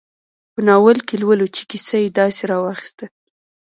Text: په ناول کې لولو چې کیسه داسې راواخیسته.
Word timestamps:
په 0.53 0.59
ناول 0.67 0.97
کې 1.07 1.15
لولو 1.21 1.45
چې 1.55 1.61
کیسه 1.69 1.97
داسې 2.19 2.41
راواخیسته. 2.51 3.05